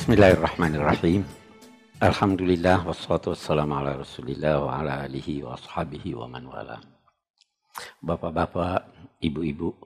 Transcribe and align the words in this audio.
Bismillahirrahmanirrahim. 0.00 1.28
Alhamdulillah 2.00 2.88
wassalatu 2.88 3.36
wassalamu 3.36 3.84
ala 3.84 4.00
Rasulillah 4.00 4.56
wa 4.56 4.80
ala 4.80 5.04
alihi 5.04 5.44
wa 5.44 5.52
ashabihi 5.52 6.16
wa 6.16 6.24
man 6.24 6.48
wala. 6.48 6.80
Bapak-bapak, 8.00 8.80
ibu-ibu, 9.20 9.76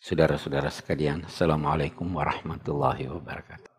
saudara-saudara 0.00 0.72
sekalian, 0.72 1.28
Assalamualaikum 1.28 2.08
warahmatullahi 2.08 3.12
wabarakatuh. 3.12 3.72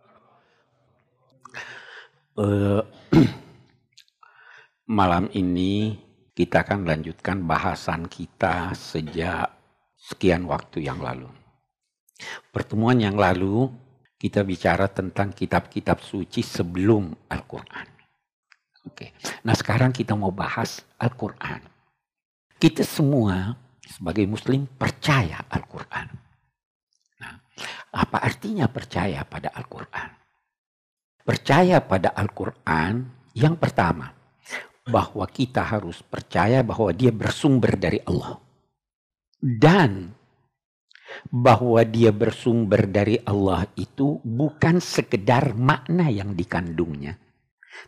Uh, 2.37 2.85
malam 5.01 5.25
ini 5.33 5.97
kita 6.37 6.69
akan 6.69 6.85
lanjutkan 6.85 7.49
bahasan 7.49 8.05
kita 8.05 8.78
sejak 8.78 9.50
sekian 9.97 10.45
waktu 10.45 10.86
yang 10.86 11.01
lalu. 11.01 11.33
Pertemuan 12.53 13.01
yang 13.01 13.17
lalu 13.17 13.89
kita 14.19 14.43
bicara 14.43 14.91
tentang 14.91 15.32
kitab-kitab 15.32 16.04
suci 16.04 16.43
sebelum 16.43 17.32
Al-Quran. 17.32 17.87
Oke, 18.83 19.15
nah 19.47 19.55
sekarang 19.55 19.95
kita 19.95 20.11
mau 20.19 20.36
bahas 20.36 20.83
Al-Quran. 21.00 21.64
Kita 22.59 22.83
semua 22.83 23.55
sebagai 23.79 24.28
Muslim 24.28 24.68
percaya 24.68 25.39
Al-Quran. 25.47 26.07
Nah, 27.23 27.36
apa 27.95 28.18
artinya 28.19 28.68
percaya 28.68 29.23
pada 29.23 29.55
Al-Quran? 29.55 30.09
Percaya 31.23 31.79
pada 31.79 32.11
Al-Quran 32.11 33.08
yang 33.39 33.56
pertama 33.56 34.11
bahwa 34.83 35.23
kita 35.31 35.64
harus 35.64 36.03
percaya 36.03 36.59
bahwa 36.59 36.92
dia 36.92 37.16
bersumber 37.16 37.80
dari 37.80 38.03
Allah. 38.03 38.36
Dan 39.39 40.11
bahwa 41.30 41.82
dia 41.84 42.14
bersumber 42.14 42.86
dari 42.86 43.18
Allah 43.26 43.66
itu 43.76 44.22
bukan 44.22 44.78
sekedar 44.78 45.58
makna 45.58 46.08
yang 46.10 46.38
dikandungnya, 46.38 47.18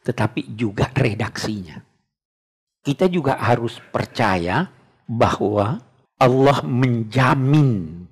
tetapi 0.01 0.57
juga 0.57 0.89
redaksinya. 0.93 1.77
Kita 2.81 3.05
juga 3.05 3.37
harus 3.37 3.77
percaya 3.93 4.65
bahwa 5.05 5.77
Allah 6.17 6.59
menjamin 6.65 8.09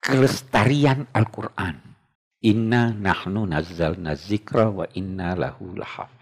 kelestarian 0.00 1.08
Al-Quran. 1.12 1.76
Inna 2.44 2.92
nahnu 2.92 3.48
nazzalna 3.48 4.16
zikra 4.16 4.68
wa 4.68 4.88
inna 4.96 5.36
lahu 5.36 5.76
lahaf 5.76 6.19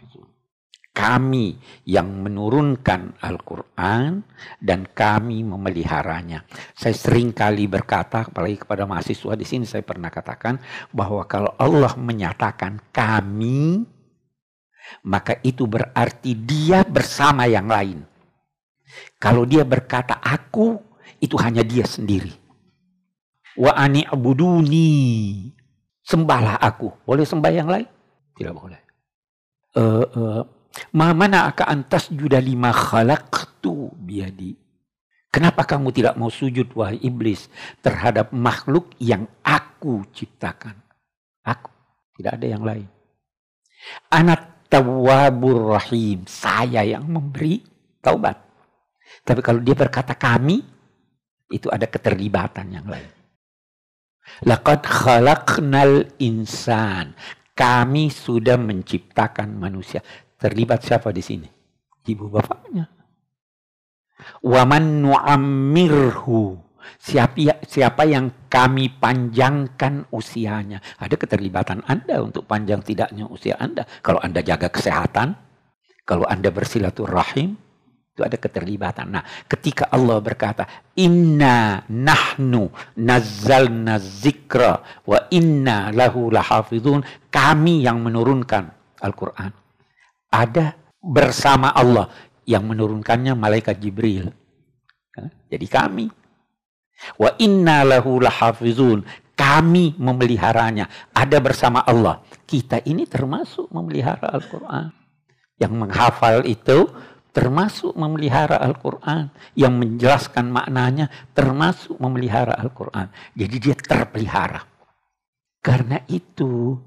kami 0.98 1.54
yang 1.86 2.26
menurunkan 2.26 3.22
Al-Quran 3.22 4.18
dan 4.58 4.82
kami 4.90 5.46
memeliharanya. 5.46 6.42
Saya 6.74 6.90
sering 6.98 7.30
kali 7.30 7.70
berkata, 7.70 8.26
apalagi 8.26 8.58
kepada 8.58 8.82
mahasiswa 8.82 9.38
di 9.38 9.46
sini 9.46 9.62
saya 9.62 9.86
pernah 9.86 10.10
katakan 10.10 10.58
bahwa 10.90 11.22
kalau 11.30 11.54
Allah 11.54 11.94
menyatakan 11.94 12.90
kami, 12.90 13.86
maka 15.06 15.38
itu 15.46 15.70
berarti 15.70 16.34
dia 16.34 16.82
bersama 16.82 17.46
yang 17.46 17.70
lain. 17.70 18.02
Kalau 19.22 19.46
dia 19.46 19.62
berkata 19.62 20.18
aku, 20.18 20.82
itu 21.22 21.38
hanya 21.38 21.62
dia 21.62 21.86
sendiri. 21.86 22.34
Wa 23.54 23.78
ani 23.78 24.02
abuduni. 24.02 25.46
Sembahlah 26.02 26.58
aku. 26.58 26.90
Boleh 27.06 27.22
sembah 27.22 27.52
yang 27.54 27.70
lain? 27.70 27.86
Tidak 28.34 28.54
boleh. 28.54 28.80
Uh, 29.76 30.02
uh, 30.16 30.42
Ma 30.94 31.12
mana 31.12 31.50
aka 31.50 31.66
antas 31.66 32.08
juda 32.12 32.38
lima 32.38 32.70
khalaqtu 32.70 33.92
biadi. 33.98 34.54
Kenapa 35.28 35.68
kamu 35.68 35.92
tidak 35.92 36.16
mau 36.16 36.32
sujud 36.32 36.72
wahai 36.72 36.96
iblis 37.04 37.52
terhadap 37.84 38.32
makhluk 38.32 38.96
yang 38.96 39.28
aku 39.44 40.00
ciptakan? 40.16 40.72
Aku, 41.44 41.68
tidak 42.16 42.40
ada 42.40 42.46
yang 42.48 42.64
lain. 42.64 42.88
Anak 44.08 44.68
tawabur 44.72 45.76
rahim, 45.76 46.24
saya 46.24 46.80
yang 46.80 47.04
memberi 47.04 47.60
taubat. 48.00 48.40
Tapi 49.20 49.40
kalau 49.44 49.60
dia 49.60 49.76
berkata 49.76 50.16
kami, 50.16 50.64
itu 51.52 51.68
ada 51.68 51.84
keterlibatan 51.84 52.72
yang 52.72 52.88
lain. 52.88 53.12
Laqad 54.48 54.84
khalaqnal 54.84 56.20
insan. 56.20 57.16
Kami 57.52 58.06
sudah 58.12 58.54
menciptakan 58.54 59.50
manusia. 59.58 59.98
Terlibat 60.38 60.86
siapa 60.86 61.10
di 61.10 61.18
sini? 61.18 61.48
Ibu 62.06 62.30
bapaknya. 62.30 62.86
Waman 64.46 65.02
nu'ammirhu. 65.02 66.54
Siapa, 66.98 67.66
siapa 67.66 68.06
yang 68.06 68.46
kami 68.46 68.88
panjangkan 68.96 70.08
usianya. 70.14 70.78
Ada 71.02 71.18
keterlibatan 71.18 71.82
Anda 71.84 72.22
untuk 72.22 72.46
panjang 72.46 72.80
tidaknya 72.86 73.26
usia 73.28 73.58
Anda. 73.58 73.84
Kalau 74.00 74.22
Anda 74.22 74.40
jaga 74.40 74.70
kesehatan, 74.70 75.34
kalau 76.06 76.24
Anda 76.24 76.54
bersilaturahim, 76.54 77.58
itu 78.14 78.22
ada 78.22 78.38
keterlibatan. 78.38 79.10
Nah, 79.10 79.26
ketika 79.50 79.90
Allah 79.90 80.22
berkata, 80.22 80.64
Inna 80.96 81.82
nahnu 81.90 82.70
nazzalna 82.98 83.98
zikra 83.98 85.02
wa 85.02 85.18
inna 85.34 85.90
lahu 85.90 86.30
lahafidhun. 86.30 87.02
Kami 87.28 87.84
yang 87.84 88.00
menurunkan 88.02 88.70
Al-Quran 89.02 89.57
ada 90.28 90.76
bersama 91.00 91.72
Allah 91.72 92.12
yang 92.48 92.64
menurunkannya 92.64 93.36
malaikat 93.36 93.76
Jibril. 93.80 94.32
Jadi 95.48 95.66
kami. 95.68 96.06
Wa 97.20 97.36
inna 97.40 97.84
lahu 97.84 98.20
lahafizun. 98.20 99.04
Kami 99.38 99.94
memeliharanya. 100.00 101.12
Ada 101.14 101.38
bersama 101.38 101.84
Allah. 101.86 102.24
Kita 102.48 102.82
ini 102.84 103.06
termasuk 103.06 103.70
memelihara 103.70 104.34
Al-Quran. 104.34 104.90
Yang 105.58 105.72
menghafal 105.74 106.42
itu 106.46 106.90
termasuk 107.30 107.94
memelihara 107.94 108.58
Al-Quran. 108.58 109.30
Yang 109.54 109.74
menjelaskan 109.78 110.46
maknanya 110.50 111.06
termasuk 111.36 111.94
memelihara 112.02 112.58
Al-Quran. 112.58 113.12
Jadi 113.36 113.56
dia 113.62 113.76
terpelihara. 113.78 114.66
Karena 115.62 116.02
itu 116.10 116.78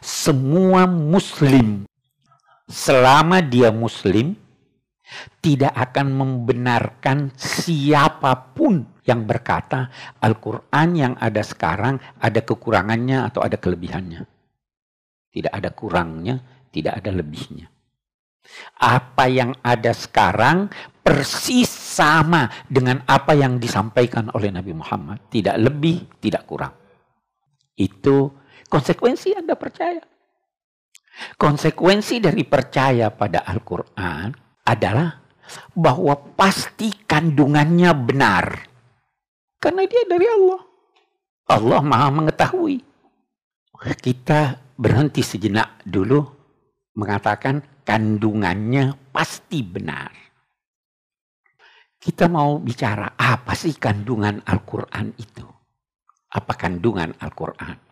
semua 0.00 0.88
muslim 0.88 1.84
selama 2.66 3.40
dia 3.42 3.70
muslim 3.70 4.34
tidak 5.38 5.70
akan 5.70 6.06
membenarkan 6.10 7.30
siapa 7.38 8.34
pun 8.52 8.82
yang 9.06 9.22
berkata 9.22 9.86
Al-Quran 10.18 10.88
yang 10.98 11.14
ada 11.14 11.46
sekarang 11.46 12.02
ada 12.18 12.42
kekurangannya 12.42 13.22
atau 13.22 13.46
ada 13.46 13.54
kelebihannya. 13.54 14.26
Tidak 15.30 15.52
ada 15.54 15.70
kurangnya, 15.70 16.42
tidak 16.74 16.98
ada 16.98 17.10
lebihnya. 17.14 17.70
Apa 18.82 19.30
yang 19.30 19.54
ada 19.62 19.94
sekarang 19.94 20.70
persis 21.06 21.70
sama 21.70 22.50
dengan 22.66 23.02
apa 23.06 23.34
yang 23.38 23.62
disampaikan 23.62 24.26
oleh 24.34 24.50
Nabi 24.50 24.74
Muhammad. 24.74 25.30
Tidak 25.30 25.54
lebih, 25.54 26.18
tidak 26.18 26.42
kurang. 26.50 26.74
Itu 27.78 28.34
konsekuensi 28.66 29.38
Anda 29.38 29.54
percaya. 29.54 30.15
Konsekuensi 31.36 32.20
dari 32.20 32.44
percaya 32.44 33.08
pada 33.08 33.44
Al-Quran 33.48 34.32
adalah 34.68 35.08
bahwa 35.72 36.14
pasti 36.36 36.92
kandungannya 36.92 37.90
benar. 37.96 38.44
Karena 39.56 39.82
dia 39.88 40.04
dari 40.04 40.26
Allah. 40.28 40.60
Allah 41.46 41.80
maha 41.80 42.08
mengetahui. 42.12 42.76
Kita 44.02 44.60
berhenti 44.76 45.22
sejenak 45.22 45.80
dulu 45.86 46.20
mengatakan 46.96 47.84
kandungannya 47.86 49.12
pasti 49.12 49.62
benar. 49.62 50.12
Kita 51.96 52.28
mau 52.28 52.60
bicara 52.60 53.16
apa 53.16 53.56
sih 53.56 53.74
kandungan 53.80 54.44
Al-Quran 54.44 55.16
itu? 55.16 55.46
Apa 56.36 56.52
kandungan 56.54 57.16
Al-Quran? 57.18 57.85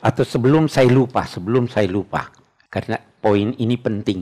Atau 0.00 0.24
sebelum 0.26 0.68
saya 0.68 0.88
lupa, 0.90 1.24
sebelum 1.24 1.68
saya 1.68 1.88
lupa. 1.88 2.28
Karena 2.68 2.98
poin 2.98 3.54
ini 3.56 3.76
penting. 3.78 4.20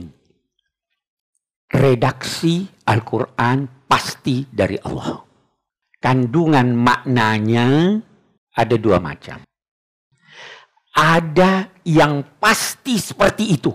Redaksi 1.73 2.69
Al-Quran 2.85 3.87
pasti 3.89 4.45
dari 4.45 4.77
Allah. 4.77 5.17
Kandungan 5.97 6.75
maknanya 6.77 7.97
ada 8.53 8.75
dua 8.77 9.01
macam. 9.01 9.41
Ada 10.93 11.81
yang 11.89 12.37
pasti 12.37 13.01
seperti 13.01 13.57
itu. 13.57 13.73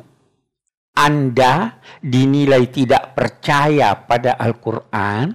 Anda 0.98 1.78
dinilai 2.02 2.70
tidak 2.74 3.14
percaya 3.14 3.94
pada 4.02 4.34
Al-Quran 4.34 5.30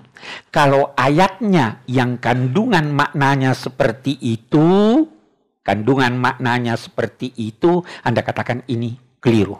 kalau 0.52 0.92
ayatnya 0.96 1.84
yang 1.88 2.20
kandungan 2.20 2.92
maknanya 2.92 3.56
seperti 3.56 4.20
itu 4.20 5.08
kandungan 5.64 6.20
maknanya 6.20 6.76
seperti 6.76 7.32
itu, 7.40 7.82
Anda 8.04 8.22
katakan 8.22 8.68
ini 8.68 9.00
keliru. 9.24 9.58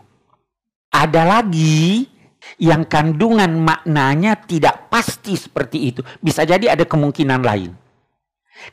Ada 0.94 1.26
lagi 1.26 2.06
yang 2.60 2.86
kandungan 2.86 3.56
maknanya 3.58 4.38
tidak 4.44 4.92
pasti 4.92 5.34
seperti 5.34 5.90
itu. 5.90 6.02
Bisa 6.20 6.44
jadi 6.44 6.76
ada 6.76 6.84
kemungkinan 6.84 7.42
lain. 7.42 7.72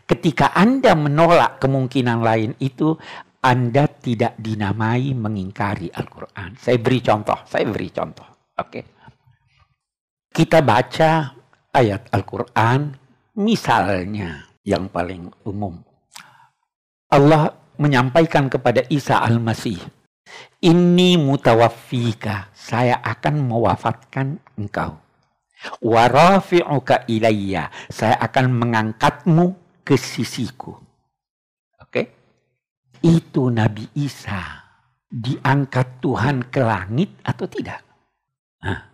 Ketika 0.04 0.52
Anda 0.52 0.92
menolak 0.92 1.62
kemungkinan 1.62 2.18
lain 2.20 2.52
itu, 2.60 2.92
Anda 3.40 3.88
tidak 3.88 4.36
dinamai 4.36 5.16
mengingkari 5.16 5.88
Al-Quran. 5.88 6.60
Saya 6.60 6.76
beri 6.76 7.00
contoh, 7.00 7.38
saya 7.48 7.64
beri 7.64 7.88
contoh. 7.88 8.28
Oke. 8.60 8.80
Kita 10.30 10.60
baca 10.60 11.10
ayat 11.72 12.12
Al-Quran, 12.12 12.92
misalnya 13.40 14.44
yang 14.60 14.92
paling 14.92 15.32
umum. 15.48 15.89
Allah 17.10 17.58
menyampaikan 17.74 18.46
kepada 18.46 18.86
Isa 18.86 19.18
Al-Masih, 19.18 19.82
ini 20.62 21.18
mutawaffika, 21.18 22.54
saya 22.54 23.02
akan 23.02 23.50
mewafatkan 23.50 24.38
engkau. 24.54 24.94
Warafi'uka 25.82 27.10
ilayya, 27.10 27.68
saya 27.90 28.16
akan 28.22 28.46
mengangkatmu 28.54 29.58
ke 29.82 29.98
sisiku. 29.98 30.78
Oke? 31.82 31.90
Okay? 31.90 32.06
Itu 33.02 33.50
Nabi 33.50 33.90
Isa 33.98 34.70
diangkat 35.10 35.98
Tuhan 35.98 36.46
ke 36.46 36.62
langit 36.62 37.10
atau 37.26 37.50
tidak? 37.50 37.82
Nah, 38.62 38.86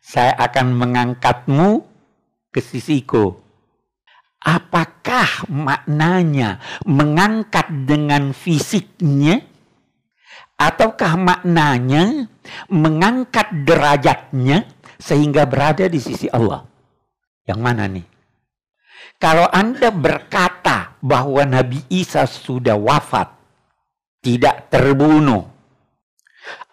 saya 0.00 0.32
akan 0.40 0.66
mengangkatmu 0.80 1.68
ke 2.48 2.64
sisiku. 2.64 3.49
Apakah 5.00 5.48
maknanya 5.48 6.60
mengangkat 6.84 7.72
dengan 7.88 8.36
fisiknya? 8.36 9.40
Ataukah 10.60 11.16
maknanya 11.16 12.28
mengangkat 12.68 13.48
derajatnya 13.64 14.68
sehingga 15.00 15.48
berada 15.48 15.88
di 15.88 15.96
sisi 15.96 16.28
Allah? 16.28 16.68
Yang 17.48 17.60
mana 17.64 17.88
nih? 17.88 18.04
Kalau 19.16 19.48
Anda 19.48 19.88
berkata 19.88 20.92
bahwa 21.00 21.48
Nabi 21.48 21.80
Isa 21.88 22.28
sudah 22.28 22.76
wafat, 22.76 23.32
tidak 24.20 24.68
terbunuh, 24.68 25.48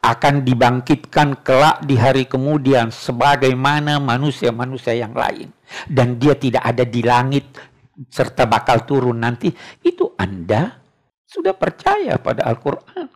akan 0.03 0.43
dibangkitkan 0.43 1.47
kelak 1.47 1.79
di 1.87 1.95
hari 1.95 2.27
kemudian 2.27 2.91
sebagaimana 2.91 4.03
manusia-manusia 4.03 4.99
yang 4.99 5.15
lain. 5.15 5.47
Dan 5.87 6.19
dia 6.19 6.35
tidak 6.35 6.67
ada 6.67 6.83
di 6.83 6.99
langit 6.99 7.76
serta 8.05 8.45
bakal 8.45 8.85
turun 8.85 9.17
nanti. 9.17 9.49
Itu 9.81 10.13
Anda 10.13 10.77
sudah 11.25 11.57
percaya 11.57 12.21
pada 12.21 12.45
Al-Quran. 12.45 13.09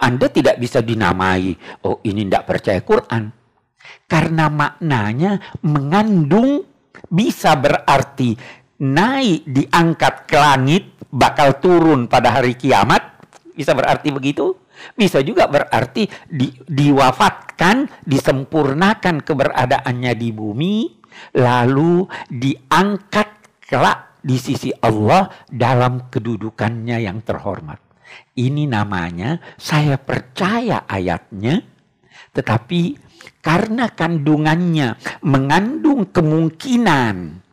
Anda 0.00 0.32
tidak 0.32 0.56
bisa 0.56 0.80
dinamai, 0.80 1.52
oh 1.84 2.00
ini 2.08 2.24
tidak 2.24 2.48
percaya 2.48 2.80
Quran. 2.80 3.28
Karena 4.08 4.48
maknanya 4.48 5.60
mengandung 5.60 6.64
bisa 7.12 7.52
berarti 7.60 8.32
naik 8.80 9.44
diangkat 9.44 10.14
ke 10.24 10.36
langit, 10.40 10.84
bakal 11.12 11.60
turun 11.60 12.08
pada 12.08 12.32
hari 12.32 12.56
kiamat. 12.56 13.20
Bisa 13.52 13.76
berarti 13.76 14.08
begitu? 14.08 14.56
Bisa 14.96 15.20
juga 15.20 15.44
berarti 15.44 16.08
di, 16.24 16.48
diwafatkan, 16.64 18.00
disempurnakan 18.00 19.20
keberadaannya 19.20 20.12
di 20.16 20.28
bumi, 20.32 20.76
lalu 21.36 22.08
diangkat 22.32 23.39
kelak 23.70 24.18
di 24.18 24.34
sisi 24.36 24.74
Allah 24.82 25.30
dalam 25.46 26.10
kedudukannya 26.10 27.06
yang 27.06 27.22
terhormat. 27.22 27.78
Ini 28.34 28.66
namanya 28.66 29.38
saya 29.54 29.94
percaya 29.94 30.82
ayatnya, 30.90 31.62
tetapi 32.34 32.98
karena 33.38 33.86
kandungannya 33.94 34.98
mengandung 35.22 36.10
kemungkinan 36.10 37.46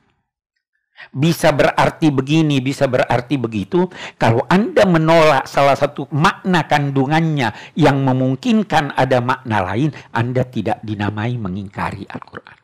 bisa 1.14 1.54
berarti 1.54 2.10
begini, 2.10 2.60
bisa 2.60 2.90
berarti 2.90 3.38
begitu. 3.38 3.88
Kalau 4.18 4.44
Anda 4.50 4.84
menolak 4.84 5.46
salah 5.46 5.78
satu 5.78 6.10
makna 6.12 6.66
kandungannya 6.66 7.78
yang 7.78 8.02
memungkinkan 8.02 8.98
ada 8.98 9.22
makna 9.22 9.62
lain, 9.74 9.94
Anda 10.12 10.44
tidak 10.44 10.81
dinamai 10.81 11.38
mengingkari 11.38 12.04
Al-Quran. 12.10 12.58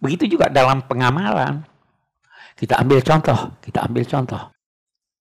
Begitu 0.00 0.38
juga 0.38 0.52
dalam 0.52 0.84
pengamalan. 0.86 1.75
Kita 2.56 2.80
ambil 2.80 3.04
contoh, 3.04 3.60
kita 3.60 3.84
ambil 3.84 4.04
contoh 4.08 4.56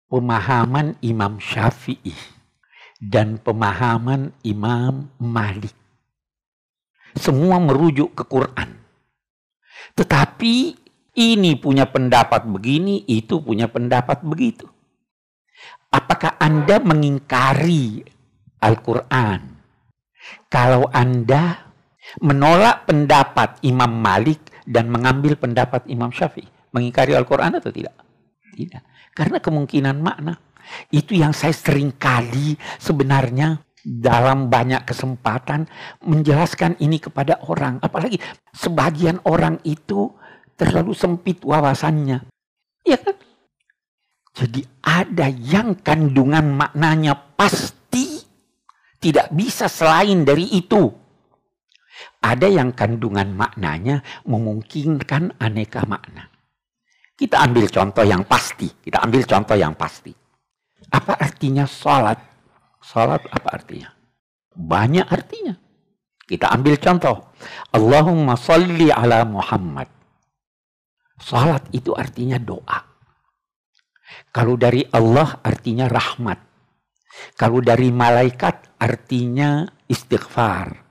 pemahaman 0.08 0.96
Imam 1.04 1.36
Syafi'i 1.42 2.16
dan 3.02 3.36
pemahaman 3.42 4.32
Imam 4.48 5.12
Malik. 5.20 5.76
Semua 7.16 7.60
merujuk 7.60 8.16
ke 8.16 8.24
Quran. 8.24 8.80
Tetapi 9.96 10.56
ini 11.16 11.52
punya 11.60 11.88
pendapat 11.88 12.48
begini, 12.48 13.04
itu 13.08 13.44
punya 13.44 13.68
pendapat 13.68 14.24
begitu. 14.24 14.68
Apakah 15.92 16.36
Anda 16.40 16.80
mengingkari 16.84 18.04
Al-Quran? 18.60 19.56
Kalau 20.52 20.92
Anda 20.92 21.72
menolak 22.20 22.88
pendapat 22.88 23.64
Imam 23.64 23.92
Malik 23.92 24.40
dan 24.68 24.92
mengambil 24.92 25.40
pendapat 25.40 25.88
Imam 25.88 26.12
Syafi'i, 26.12 26.55
mengingkari 26.76 27.16
Al-Quran 27.16 27.56
atau 27.56 27.72
tidak? 27.72 27.96
Tidak. 28.52 28.84
Karena 29.16 29.40
kemungkinan 29.40 29.96
makna. 30.04 30.36
Itu 30.92 31.16
yang 31.16 31.32
saya 31.32 31.56
sering 31.56 31.96
kali 31.96 32.60
sebenarnya 32.82 33.64
dalam 33.86 34.50
banyak 34.50 34.82
kesempatan 34.84 35.70
menjelaskan 36.04 36.76
ini 36.82 37.00
kepada 37.00 37.40
orang. 37.48 37.80
Apalagi 37.80 38.20
sebagian 38.52 39.22
orang 39.24 39.62
itu 39.64 40.10
terlalu 40.60 40.92
sempit 40.92 41.46
wawasannya. 41.46 42.26
Ya 42.84 42.98
kan? 42.98 43.16
Jadi 44.36 44.68
ada 44.84 45.32
yang 45.32 45.80
kandungan 45.80 46.52
maknanya 46.52 47.16
pasti 47.40 48.20
tidak 49.00 49.32
bisa 49.32 49.72
selain 49.72 50.28
dari 50.28 50.50
itu. 50.60 50.92
Ada 52.20 52.52
yang 52.52 52.76
kandungan 52.76 53.32
maknanya 53.32 54.04
memungkinkan 54.28 55.40
aneka 55.40 55.88
makna. 55.88 56.35
Kita 57.16 57.48
ambil 57.48 57.72
contoh 57.72 58.04
yang 58.04 58.28
pasti. 58.28 58.68
Kita 58.68 59.00
ambil 59.00 59.24
contoh 59.24 59.56
yang 59.56 59.74
pasti. 59.80 60.12
Apa 60.92 61.16
artinya 61.16 61.64
sholat? 61.64 62.20
Sholat 62.84 63.24
apa 63.32 63.50
artinya? 63.56 63.90
Banyak 64.56 65.08
artinya. 65.08 65.56
Kita 66.26 66.52
ambil 66.52 66.76
contoh. 66.82 67.32
Allahumma 67.72 68.36
salli 68.36 68.92
ala 68.92 69.24
Muhammad. 69.24 69.88
Salat 71.16 71.72
itu 71.72 71.96
artinya 71.96 72.36
doa. 72.36 72.80
Kalau 74.36 74.60
dari 74.60 74.84
Allah 74.92 75.40
artinya 75.40 75.88
rahmat. 75.88 76.40
Kalau 77.40 77.64
dari 77.64 77.96
malaikat 77.96 78.76
artinya 78.76 79.64
istighfar. 79.88 80.84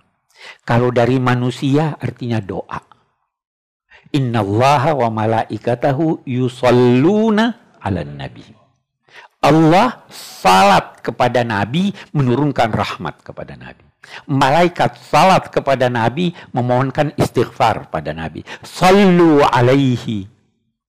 Kalau 0.65 0.89
dari 0.89 1.21
manusia 1.21 2.01
artinya 2.01 2.41
doa. 2.41 2.94
Inna 4.15 4.47
Allah 4.47 4.95
wa 4.95 5.09
malaikatahu 5.11 6.23
yusalluna 6.23 7.79
ala 7.83 8.07
nabi. 8.07 8.47
Allah 9.45 10.09
salat 10.09 11.05
kepada 11.05 11.45
Nabi 11.45 11.93
menurunkan 12.17 12.73
rahmat 12.73 13.21
kepada 13.21 13.61
Nabi. 13.61 13.85
Malaikat 14.25 14.97
salat 14.97 15.53
kepada 15.53 15.93
Nabi 15.93 16.33
memohonkan 16.57 17.13
istighfar 17.21 17.93
pada 17.93 18.17
Nabi. 18.17 18.41
Sallu 18.65 19.45
alaihi. 19.45 20.25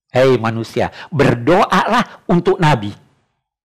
Hei 0.07 0.39
manusia, 0.39 0.87
berdoalah 1.11 2.23
untuk 2.31 2.55
Nabi. 2.55 2.95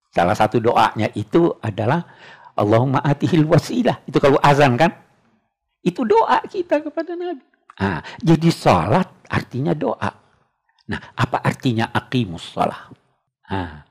Salah 0.10 0.34
satu 0.34 0.58
doanya 0.58 1.14
itu 1.14 1.54
adalah 1.62 2.02
Allahumma 2.58 3.06
atihil 3.06 3.46
wasilah. 3.46 4.02
Itu 4.10 4.18
kalau 4.18 4.42
azan 4.42 4.74
kan? 4.74 4.90
Itu 5.86 6.02
doa 6.02 6.42
kita 6.50 6.82
kepada 6.82 7.14
Nabi. 7.14 7.49
Nah, 7.80 8.04
jadi 8.20 8.50
salat 8.52 9.08
artinya 9.32 9.72
doa. 9.72 10.12
Nah, 10.90 11.00
apa 11.16 11.40
artinya 11.40 11.88
aqimus 11.96 12.52
salat? 12.52 12.92
Nah, 13.50 13.88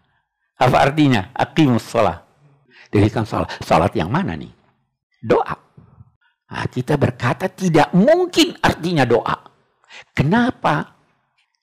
apa 0.60 0.76
artinya 0.76 1.32
aqimus 1.32 1.88
salat? 1.88 2.20
Dirikan 2.92 3.24
salat. 3.24 3.48
Salat 3.64 3.96
yang 3.96 4.12
mana 4.12 4.36
nih? 4.36 4.52
Doa. 5.24 5.56
Nah, 6.48 6.64
kita 6.68 6.96
berkata 7.00 7.48
tidak 7.48 7.92
mungkin 7.96 8.56
artinya 8.60 9.04
doa. 9.08 9.36
Kenapa? 10.12 10.96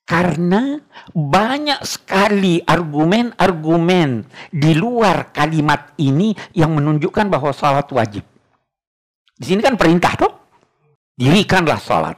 Karena 0.06 0.78
banyak 1.10 1.82
sekali 1.82 2.62
argumen-argumen 2.62 4.22
di 4.54 4.70
luar 4.78 5.34
kalimat 5.34 5.98
ini 5.98 6.30
yang 6.54 6.78
menunjukkan 6.78 7.26
bahwa 7.26 7.50
salat 7.50 7.90
wajib. 7.90 8.22
Di 9.34 9.44
sini 9.50 9.58
kan 9.58 9.74
perintah 9.74 10.14
tuh. 10.14 10.35
Dirikanlah 11.16 11.80
salat. 11.80 12.16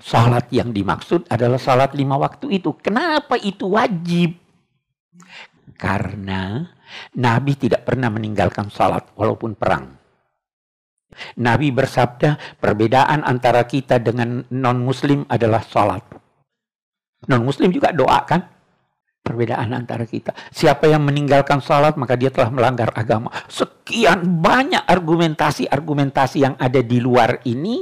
Salat 0.00 0.52
yang 0.52 0.76
dimaksud 0.76 1.24
adalah 1.32 1.56
salat 1.56 1.96
lima 1.96 2.20
waktu 2.20 2.60
itu. 2.60 2.76
Kenapa 2.76 3.40
itu 3.40 3.72
wajib? 3.72 4.36
Karena 5.80 6.68
Nabi 7.16 7.52
tidak 7.56 7.88
pernah 7.88 8.12
meninggalkan 8.12 8.68
salat 8.68 9.08
walaupun 9.16 9.56
perang. 9.56 9.96
Nabi 11.40 11.72
bersabda 11.72 12.60
perbedaan 12.60 13.24
antara 13.24 13.64
kita 13.64 13.96
dengan 13.96 14.44
non-muslim 14.52 15.24
adalah 15.32 15.64
salat. 15.64 16.04
Non-muslim 17.24 17.72
juga 17.72 17.88
doa 17.88 18.20
kan? 18.28 18.54
perbedaan 19.24 19.72
antara 19.72 20.04
kita. 20.04 20.36
Siapa 20.52 20.84
yang 20.84 21.00
meninggalkan 21.08 21.64
salat 21.64 21.96
maka 21.96 22.12
dia 22.12 22.28
telah 22.28 22.52
melanggar 22.52 22.92
agama. 22.92 23.32
Sekian 23.48 24.44
banyak 24.44 24.84
argumentasi-argumentasi 24.84 26.44
yang 26.44 26.54
ada 26.60 26.84
di 26.84 27.00
luar 27.00 27.40
ini 27.48 27.80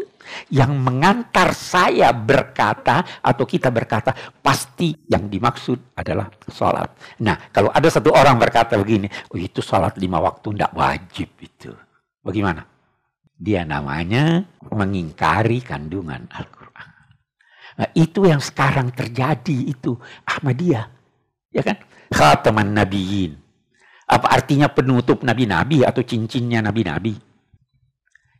yang 0.52 0.76
mengantar 0.78 1.52
saya 1.52 2.14
berkata 2.14 3.20
atau 3.20 3.44
kita 3.44 3.68
berkata 3.68 4.14
pasti 4.40 4.94
yang 5.10 5.28
dimaksud 5.28 5.96
adalah 5.98 6.30
salat. 6.48 6.92
Nah 7.22 7.50
kalau 7.52 7.70
ada 7.70 7.88
satu 7.90 8.14
orang 8.14 8.38
berkata 8.38 8.78
begini, 8.78 9.10
oh 9.30 9.38
itu 9.38 9.60
salat 9.60 9.98
lima 9.98 10.22
waktu 10.22 10.54
tidak 10.54 10.72
wajib 10.74 11.28
itu. 11.42 11.72
Bagaimana? 12.22 12.62
Dia 13.42 13.66
namanya 13.66 14.46
mengingkari 14.70 15.66
kandungan 15.66 16.30
Al-Quran. 16.30 16.90
Nah, 17.72 17.88
itu 17.96 18.28
yang 18.28 18.38
sekarang 18.38 18.94
terjadi 18.94 19.66
itu 19.66 19.96
Ahmadiyah 20.28 20.86
Ya 21.52 21.60
kan? 21.60 21.76
Khataman 22.12 22.72
Nabiin. 22.72 23.36
Apa 24.08 24.40
artinya 24.40 24.68
penutup 24.68 25.24
nabi-nabi 25.24 25.88
atau 25.88 26.04
cincinnya 26.04 26.60
nabi-nabi? 26.60 27.16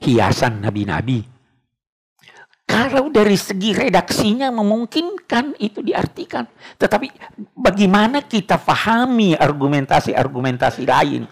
Hiasan 0.05 0.61
nabi-nabi. 0.61 1.25
Kalau 2.73 3.13
dari 3.13 3.37
segi 3.37 3.77
redaksinya 3.77 4.49
memungkinkan 4.49 5.61
itu 5.61 5.85
diartikan. 5.85 6.49
Tetapi 6.81 7.13
bagaimana 7.53 8.25
kita 8.25 8.57
fahami 8.57 9.37
argumentasi-argumentasi 9.37 10.89
lain? 10.89 11.29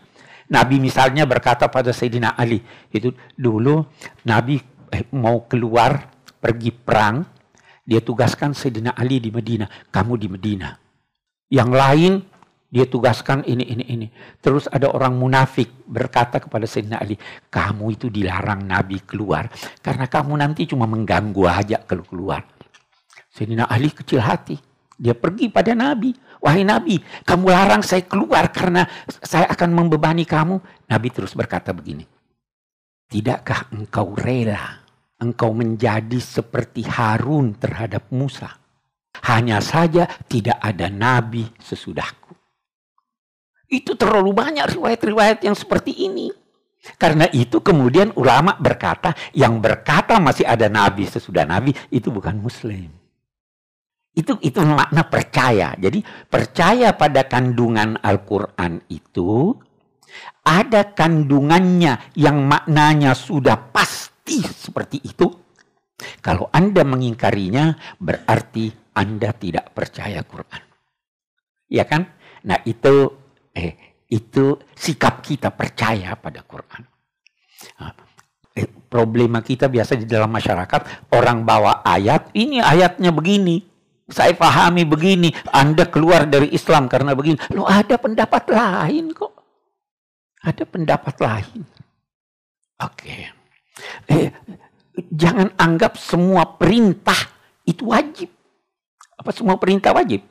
Nabi 0.53 0.77
misalnya 0.77 1.25
berkata 1.25 1.73
pada 1.73 1.97
Sayyidina 1.97 2.37
Ali, 2.37 2.61
itu 2.93 3.17
dulu 3.39 3.81
Nabi 4.29 4.61
eh, 4.93 5.09
mau 5.17 5.49
keluar 5.49 6.13
pergi 6.37 6.77
perang, 6.77 7.25
dia 7.89 8.05
tugaskan 8.05 8.53
Sayyidina 8.53 8.93
Ali 8.93 9.25
di 9.25 9.33
Medina, 9.33 9.65
kamu 9.89 10.21
di 10.21 10.29
Medina. 10.29 10.77
Yang 11.49 11.71
lain 11.73 12.13
dia 12.71 12.87
tugaskan 12.87 13.43
ini, 13.51 13.67
ini, 13.67 13.85
ini. 13.91 14.07
Terus 14.39 14.71
ada 14.71 14.95
orang 14.95 15.19
munafik 15.19 15.83
berkata 15.91 16.39
kepada 16.39 16.71
Sayyidina 16.71 17.03
Ali, 17.03 17.19
kamu 17.51 17.85
itu 17.99 18.07
dilarang 18.07 18.63
Nabi 18.63 19.03
keluar. 19.03 19.51
Karena 19.83 20.07
kamu 20.07 20.39
nanti 20.39 20.71
cuma 20.71 20.87
mengganggu 20.87 21.51
aja 21.51 21.83
kalau 21.83 22.07
keluar. 22.07 22.47
Sayyidina 23.35 23.67
Ali 23.67 23.91
kecil 23.91 24.23
hati. 24.23 24.55
Dia 24.95 25.19
pergi 25.19 25.51
pada 25.51 25.75
Nabi. 25.75 26.15
Wahai 26.41 26.63
Nabi, 26.63 26.97
kamu 27.27 27.51
larang 27.51 27.83
saya 27.83 28.07
keluar 28.07 28.49
karena 28.55 28.87
saya 29.21 29.51
akan 29.51 29.75
membebani 29.75 30.23
kamu. 30.23 30.87
Nabi 30.87 31.09
terus 31.11 31.35
berkata 31.35 31.75
begini. 31.75 32.07
Tidakkah 33.11 33.75
engkau 33.75 34.15
rela 34.15 34.81
engkau 35.21 35.53
menjadi 35.53 36.17
seperti 36.17 36.89
Harun 36.89 37.55
terhadap 37.61 38.09
Musa? 38.09 38.57
Hanya 39.21 39.61
saja 39.61 40.09
tidak 40.25 40.57
ada 40.65 40.89
nabi 40.89 41.45
sesudahku. 41.61 42.20
Itu 43.71 43.95
terlalu 43.95 44.35
banyak 44.35 44.67
riwayat-riwayat 44.77 45.47
yang 45.47 45.55
seperti 45.55 45.95
ini. 45.95 46.29
Karena 46.97 47.29
itu 47.31 47.61
kemudian 47.61 48.11
ulama 48.17 48.57
berkata, 48.59 49.15
yang 49.37 49.61
berkata 49.63 50.19
masih 50.19 50.49
ada 50.49 50.67
nabi 50.67 51.07
sesudah 51.07 51.47
nabi 51.47 51.71
itu 51.93 52.11
bukan 52.11 52.41
muslim. 52.41 52.89
Itu 54.11 54.41
itu 54.43 54.59
makna 54.65 55.07
percaya. 55.07 55.77
Jadi 55.79 56.03
percaya 56.27 56.97
pada 56.99 57.31
kandungan 57.31 58.01
Al-Qur'an 58.01 58.83
itu 58.91 59.55
ada 60.43 60.91
kandungannya 60.91 62.17
yang 62.19 62.43
maknanya 62.43 63.15
sudah 63.15 63.71
pasti 63.71 64.43
seperti 64.43 64.99
itu. 65.05 65.31
Kalau 66.25 66.49
Anda 66.51 66.83
mengingkarinya 66.83 67.77
berarti 68.01 68.81
anda 68.95 69.31
tidak 69.33 69.71
percaya 69.73 70.21
Quran. 70.27 70.63
Ya 71.71 71.87
kan? 71.87 72.11
Nah 72.45 72.59
itu 72.67 73.15
eh 73.55 74.05
itu 74.11 74.59
sikap 74.75 75.23
kita 75.23 75.55
percaya 75.55 76.19
pada 76.19 76.43
Quran. 76.43 76.83
Nah, 77.79 77.95
eh, 78.59 78.67
problema 78.67 79.39
kita 79.39 79.71
biasa 79.71 79.95
di 79.95 80.05
dalam 80.05 80.35
masyarakat 80.35 81.11
orang 81.15 81.47
bawa 81.47 81.87
ayat, 81.87 82.35
ini 82.35 82.59
ayatnya 82.59 83.15
begini. 83.15 83.63
Saya 84.11 84.35
pahami 84.35 84.83
begini, 84.83 85.31
Anda 85.55 85.87
keluar 85.87 86.27
dari 86.27 86.51
Islam 86.51 86.91
karena 86.91 87.15
begini. 87.15 87.39
Lo 87.55 87.63
ada 87.63 87.95
pendapat 87.95 88.51
lain 88.51 89.15
kok. 89.15 89.39
Ada 90.43 90.67
pendapat 90.67 91.15
lain. 91.23 91.63
Oke. 92.83 93.07
Okay. 93.07 93.23
Eh, 94.11 94.29
jangan 95.15 95.55
anggap 95.55 95.95
semua 95.95 96.59
perintah 96.59 97.17
itu 97.63 97.87
wajib. 97.87 98.27
Apa 99.15 99.31
semua 99.31 99.55
perintah 99.61 99.95
wajib? 99.95 100.27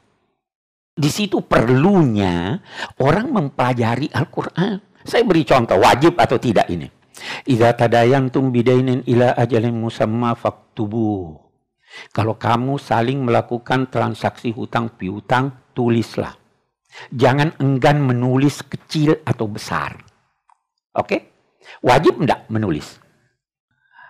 Di 1.00 1.08
situ 1.08 1.40
perlunya 1.48 2.60
orang 3.00 3.32
mempelajari 3.32 4.12
Al-Quran. 4.12 5.00
Saya 5.00 5.24
beri 5.24 5.48
contoh, 5.48 5.80
wajib 5.80 6.20
atau 6.20 6.36
tidak 6.36 6.68
ini. 6.68 6.92
Idza 7.48 7.72
tadayantum 7.72 8.52
bidainin 8.52 9.08
ila 9.08 9.32
ajalin 9.40 9.80
musamma 9.80 10.36
faktubu. 10.36 11.40
Kalau 12.12 12.36
kamu 12.36 12.76
saling 12.76 13.24
melakukan 13.24 13.88
transaksi 13.88 14.52
hutang 14.52 15.00
piutang, 15.00 15.72
tulislah. 15.72 16.36
Jangan 17.16 17.56
enggan 17.64 18.04
menulis 18.04 18.60
kecil 18.68 19.24
atau 19.24 19.48
besar. 19.48 20.04
Oke? 21.00 21.32
Wajib 21.80 22.20
enggak 22.20 22.44
menulis? 22.52 23.00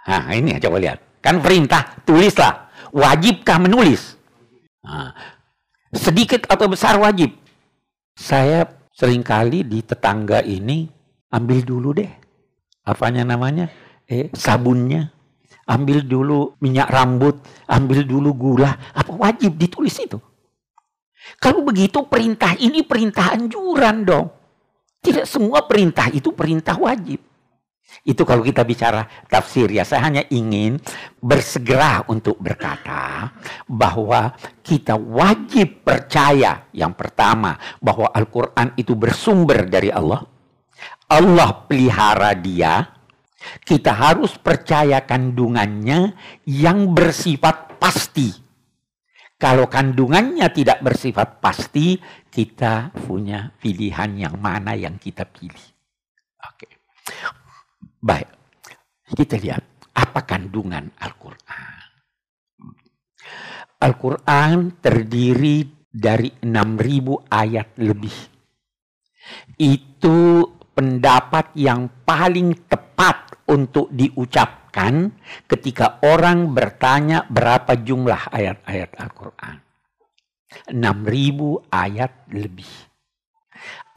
Nah, 0.09 0.33
ini 0.33 0.57
coba 0.57 0.81
lihat. 0.81 1.21
Kan 1.21 1.37
perintah, 1.37 2.01
tulislah. 2.01 2.71
Wajibkah 2.89 3.61
menulis? 3.61 4.17
Nah, 4.81 5.13
sedikit 5.93 6.45
atau 6.49 6.69
besar 6.69 6.97
wajib. 6.97 7.33
Saya 8.13 8.67
sering 8.93 9.23
kali 9.23 9.63
di 9.63 9.79
tetangga 9.81 10.43
ini 10.43 10.89
ambil 11.31 11.59
dulu 11.63 11.89
deh. 11.95 12.11
Apanya 12.83 13.23
namanya? 13.23 13.69
Eh, 14.09 14.33
sabunnya. 14.33 15.13
Ambil 15.69 16.01
dulu 16.01 16.57
minyak 16.65 16.89
rambut, 16.89 17.45
ambil 17.69 18.01
dulu 18.01 18.33
gula. 18.33 18.73
Apa 18.89 19.13
wajib 19.13 19.53
ditulis 19.53 19.93
itu? 20.01 20.17
Kalau 21.37 21.61
begitu 21.61 22.01
perintah 22.09 22.57
ini 22.57 22.81
perintah 22.81 23.37
anjuran 23.37 24.01
dong. 24.01 24.27
Tidak 24.99 25.29
semua 25.29 25.69
perintah 25.69 26.09
itu 26.09 26.33
perintah 26.33 26.73
wajib. 26.73 27.21
Itu 28.05 28.23
kalau 28.23 28.41
kita 28.45 28.63
bicara 28.63 29.03
tafsir 29.27 29.67
ya, 29.67 29.83
saya 29.83 30.07
hanya 30.07 30.23
ingin 30.31 30.79
bersegera 31.19 32.07
untuk 32.07 32.39
berkata 32.39 33.33
bahwa 33.67 34.33
kita 34.63 34.95
wajib 34.95 35.83
percaya 35.83 36.69
yang 36.71 36.95
pertama 36.95 37.59
bahwa 37.83 38.07
Al-Quran 38.15 38.73
itu 38.79 38.95
bersumber 38.95 39.67
dari 39.67 39.91
Allah. 39.91 40.23
Allah 41.09 41.49
pelihara 41.67 42.31
dia. 42.37 42.87
Kita 43.39 43.95
harus 43.95 44.35
percaya 44.35 45.03
kandungannya 45.07 46.11
yang 46.45 46.91
bersifat 46.91 47.79
pasti. 47.79 48.29
Kalau 49.39 49.71
kandungannya 49.71 50.51
tidak 50.51 50.83
bersifat 50.83 51.39
pasti, 51.39 51.95
kita 52.27 52.91
punya 53.07 53.47
pilihan 53.55 54.11
yang 54.27 54.35
mana 54.35 54.75
yang 54.75 54.99
kita 54.99 55.23
pilih. 55.23 55.65
Oke. 56.43 56.67
Baik, 57.99 58.31
kita 59.11 59.35
lihat 59.35 59.91
apa 59.91 60.23
kandungan 60.23 60.87
Al-Quran. 61.03 61.87
Al-Quran 63.79 64.79
terdiri 64.79 65.67
dari 65.91 66.31
6.000 66.31 67.27
ayat 67.27 67.75
lebih. 67.83 68.15
Itu 69.59 70.47
pendapat 70.71 71.59
yang 71.59 72.07
paling 72.07 72.71
tepat 72.71 73.43
untuk 73.51 73.91
diucapkan 73.91 75.11
ketika 75.43 75.99
orang 76.07 76.55
bertanya 76.55 77.27
berapa 77.27 77.75
jumlah 77.83 78.31
ayat-ayat 78.31 78.95
Al-Quran. 78.95 79.55
6.000 80.71 81.67
ayat 81.67 82.11
lebih. 82.31 82.71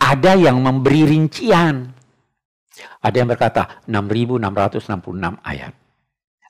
Ada 0.03 0.35
yang 0.35 0.59
memberi 0.59 1.07
rincian 1.07 2.02
ada 3.03 3.19
yang 3.19 3.27
berkata 3.29 3.83
6.666 3.85 5.37
ayat. 5.45 5.75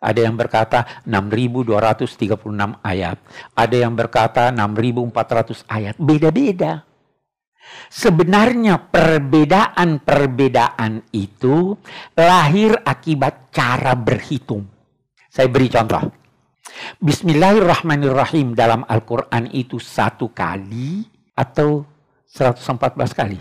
Ada 0.02 0.26
yang 0.26 0.34
berkata 0.34 1.06
6.236 1.06 2.42
ayat. 2.82 3.22
Ada 3.54 3.76
yang 3.86 3.94
berkata 3.94 4.50
6.400 4.50 5.62
ayat. 5.70 5.94
Beda-beda. 5.94 6.82
Sebenarnya 7.86 8.82
perbedaan-perbedaan 8.90 11.06
itu 11.14 11.78
lahir 12.18 12.74
akibat 12.82 13.54
cara 13.54 13.94
berhitung. 13.94 14.66
Saya 15.30 15.46
beri 15.46 15.70
contoh. 15.70 16.10
Bismillahirrahmanirrahim 16.98 18.58
dalam 18.58 18.82
Al-Quran 18.90 19.54
itu 19.54 19.78
satu 19.78 20.34
kali 20.34 21.06
atau 21.38 21.86
114 22.26 23.14
kali. 23.14 23.38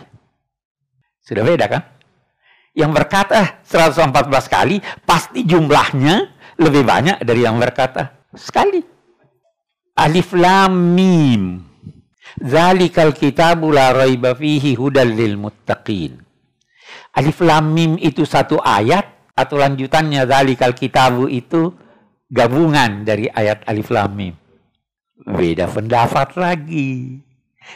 Sudah 1.25 1.41
beda 1.41 1.65
kan? 1.65 2.00
Yang 2.71 2.91
berkata 3.03 3.59
114 3.67 4.47
kali, 4.47 4.79
pasti 5.03 5.43
jumlahnya 5.43 6.31
lebih 6.59 6.87
banyak 6.87 7.23
dari 7.23 7.43
yang 7.43 7.59
berkata 7.59 8.31
sekali. 8.31 8.79
Alif 9.99 10.31
Lam 10.31 10.95
Mim. 10.95 11.71
Zalikal 12.39 13.11
kitabu 13.11 13.75
la 13.75 13.91
raiba 13.91 14.31
fihi 14.31 14.79
hudal 14.79 15.11
lil 15.11 15.35
muttaqin. 15.35 16.15
Alif 17.11 17.43
lam 17.43 17.75
mim 17.75 17.99
itu 17.99 18.23
satu 18.23 18.55
ayat 18.63 19.35
atau 19.35 19.59
lanjutannya 19.59 20.23
zalikal 20.23 20.71
kitabu 20.71 21.27
itu 21.27 21.75
gabungan 22.31 23.03
dari 23.03 23.27
ayat 23.27 23.67
alif 23.67 23.91
lam 23.91 24.11
mim. 24.15 24.35
Beda 25.27 25.67
pendapat 25.67 26.39
lagi. 26.39 27.19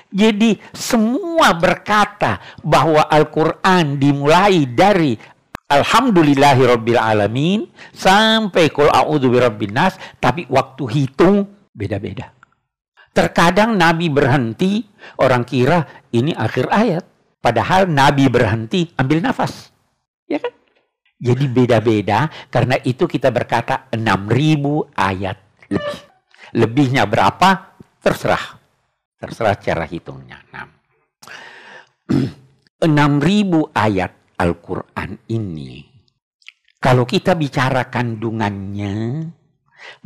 Jadi 0.10 0.58
semua 0.74 1.56
berkata 1.56 2.42
bahwa 2.62 3.06
Al-Quran 3.06 3.98
dimulai 4.02 4.66
dari 4.70 5.16
Alhamdulillahi 5.66 6.62
Rabbil 6.62 7.00
Alamin 7.02 7.66
sampai 7.90 8.70
kul 8.70 8.86
a'udhu 8.86 9.34
nas 9.74 9.98
tapi 10.22 10.46
waktu 10.46 10.84
hitung 10.94 11.50
beda-beda. 11.74 12.30
Terkadang 13.16 13.80
Nabi 13.80 14.12
berhenti, 14.12 14.84
orang 15.24 15.48
kira 15.48 16.06
ini 16.12 16.36
akhir 16.36 16.68
ayat. 16.68 17.04
Padahal 17.40 17.88
Nabi 17.88 18.28
berhenti 18.28 18.92
ambil 19.00 19.24
nafas. 19.24 19.72
Ya 20.28 20.38
kan? 20.42 20.52
Jadi 21.16 21.46
beda-beda 21.48 22.28
karena 22.52 22.76
itu 22.84 23.08
kita 23.08 23.32
berkata 23.32 23.88
6000 23.96 25.00
ayat 25.00 25.38
lebih. 25.72 26.00
Lebihnya 26.56 27.08
berapa? 27.08 27.74
Terserah. 28.04 28.55
Terserah 29.16 29.56
cara 29.56 29.86
hitungnya. 29.88 30.44
6. 32.12 32.84
6000 32.84 32.86
ayat 33.88 34.12
Al-Quran 34.36 35.16
ini, 35.32 35.96
kalau 36.78 37.08
kita 37.08 37.34
bicara 37.34 37.90
kandungannya, 37.90 39.26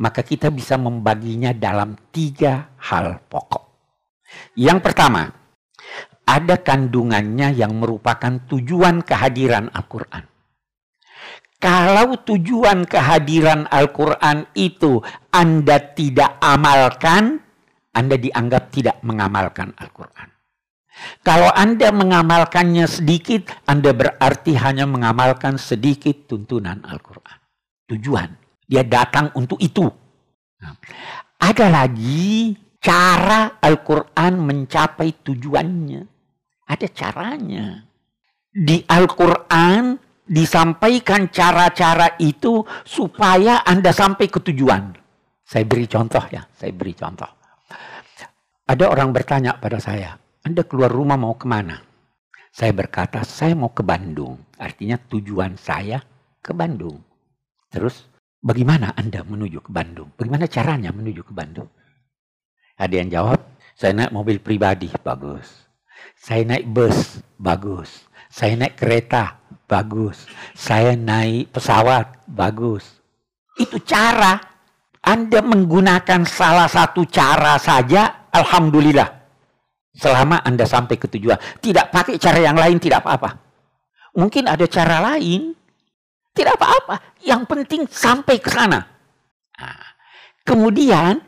maka 0.00 0.22
kita 0.22 0.48
bisa 0.54 0.78
membaginya 0.78 1.52
dalam 1.52 1.98
tiga 2.14 2.72
hal 2.78 3.26
pokok. 3.28 3.64
Yang 4.54 4.78
pertama, 4.80 5.26
ada 6.24 6.56
kandungannya 6.62 7.52
yang 7.58 7.74
merupakan 7.74 8.46
tujuan 8.46 9.02
kehadiran 9.02 9.68
Al-Quran. 9.74 10.24
Kalau 11.60 12.16
tujuan 12.24 12.88
kehadiran 12.88 13.68
Al-Quran 13.68 14.48
itu 14.56 15.04
Anda 15.28 15.92
tidak 15.92 16.40
amalkan, 16.40 17.49
Anda 17.90 18.14
dianggap 18.16 18.70
tidak 18.70 19.02
mengamalkan 19.02 19.74
Al-Quran. 19.74 20.30
Kalau 21.24 21.48
Anda 21.54 21.90
mengamalkannya 21.94 22.84
sedikit, 22.86 23.50
Anda 23.64 23.94
berarti 23.94 24.58
hanya 24.58 24.84
mengamalkan 24.84 25.56
sedikit 25.56 26.28
tuntunan 26.28 26.84
Al-Quran. 26.84 27.38
Tujuan. 27.88 28.30
Dia 28.70 28.86
datang 28.86 29.34
untuk 29.34 29.58
itu. 29.58 29.82
Nah, 30.60 30.74
ada 31.40 31.66
lagi 31.72 32.54
cara 32.78 33.58
Al-Quran 33.58 34.32
mencapai 34.38 35.24
tujuannya. 35.24 36.02
Ada 36.70 36.86
caranya. 36.94 37.82
Di 38.50 38.82
Al-Quran 38.86 39.98
disampaikan 40.30 41.26
cara-cara 41.34 42.14
itu 42.22 42.62
supaya 42.86 43.66
Anda 43.66 43.90
sampai 43.90 44.30
ke 44.30 44.38
tujuan. 44.38 44.94
Saya 45.42 45.66
beri 45.66 45.90
contoh 45.90 46.22
ya, 46.30 46.46
saya 46.54 46.70
beri 46.70 46.94
contoh. 46.94 47.39
Ada 48.70 48.86
orang 48.86 49.10
bertanya 49.10 49.58
pada 49.58 49.82
saya, 49.82 50.14
anda 50.46 50.62
keluar 50.62 50.94
rumah 50.94 51.18
mau 51.18 51.34
ke 51.34 51.42
mana? 51.42 51.82
Saya 52.54 52.70
berkata, 52.70 53.26
saya 53.26 53.58
mau 53.58 53.74
ke 53.74 53.82
Bandung. 53.82 54.38
Artinya 54.62 54.94
tujuan 54.94 55.58
saya 55.58 55.98
ke 56.38 56.54
Bandung. 56.54 57.02
Terus, 57.66 58.06
bagaimana 58.38 58.94
Anda 58.94 59.26
menuju 59.26 59.66
ke 59.66 59.74
Bandung? 59.74 60.14
Bagaimana 60.14 60.46
caranya 60.46 60.94
menuju 60.94 61.22
ke 61.26 61.34
Bandung? 61.34 61.66
Ada 62.78 62.94
yang 62.94 63.10
jawab, 63.10 63.42
saya 63.74 63.90
naik 63.90 64.14
mobil 64.14 64.38
pribadi, 64.38 64.86
bagus. 65.02 65.66
Saya 66.14 66.46
naik 66.46 66.70
bus, 66.70 67.18
bagus. 67.42 68.06
Saya 68.30 68.54
naik 68.54 68.78
kereta, 68.78 69.34
bagus. 69.66 70.30
Saya 70.54 70.94
naik 70.94 71.50
pesawat, 71.50 72.22
bagus. 72.30 73.02
Itu 73.58 73.82
cara. 73.82 74.38
Anda 75.02 75.42
menggunakan 75.42 76.22
salah 76.22 76.70
satu 76.70 77.02
cara 77.10 77.58
saja, 77.58 78.19
Alhamdulillah. 78.30 79.08
Selama 79.90 80.40
Anda 80.46 80.64
sampai 80.64 80.96
ke 80.96 81.10
tujuan. 81.10 81.36
Tidak 81.58 81.90
pakai 81.90 82.16
cara 82.16 82.38
yang 82.38 82.54
lain 82.54 82.78
tidak 82.78 83.02
apa-apa. 83.02 83.30
Mungkin 84.16 84.46
ada 84.46 84.64
cara 84.70 85.02
lain. 85.14 85.54
Tidak 86.30 86.54
apa-apa. 86.54 87.20
Yang 87.26 87.42
penting 87.50 87.82
sampai 87.90 88.38
ke 88.38 88.50
sana. 88.54 88.78
Nah, 89.58 89.86
kemudian 90.46 91.18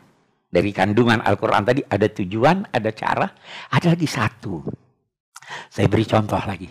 dari 0.53 0.71
kandungan 0.71 1.19
Al-Quran 1.25 1.63
tadi 1.65 1.81
ada 1.83 2.07
tujuan, 2.07 2.69
ada 2.71 2.89
cara, 2.95 3.27
ada 3.73 3.87
lagi 3.89 4.07
satu. 4.07 4.63
Saya 5.67 5.89
beri 5.91 6.05
contoh 6.07 6.39
lagi. 6.39 6.69